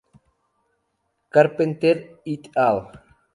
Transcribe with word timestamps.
Carpenter 1.37 1.93
"et 2.33 2.49
al. 2.65 2.83